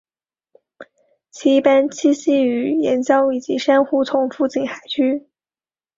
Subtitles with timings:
[1.29, 5.27] 其一般栖息于岩礁以及珊瑚丛附近海区。